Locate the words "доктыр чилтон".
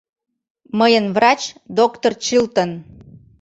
1.77-2.71